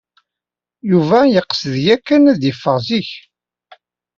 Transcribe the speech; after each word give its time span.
Yuba 0.89 1.19
yeqsed 1.33 1.75
yakan 1.85 2.23
ad 2.31 2.41
iffeɣ 2.51 2.77
zik. 2.87 3.09